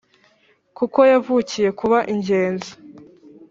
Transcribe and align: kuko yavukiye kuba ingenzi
kuko 0.77 0.99
yavukiye 1.11 1.69
kuba 1.79 1.99
ingenzi 2.13 2.71